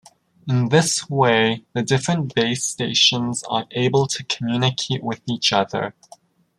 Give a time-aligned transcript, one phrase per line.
[0.49, 5.93] In this way the different base stations are able to communicate with each other.